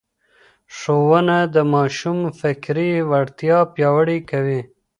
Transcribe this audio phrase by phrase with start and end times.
[0.77, 4.61] ښوونه د ماشوم فکري وړتیا پياوړې کوي.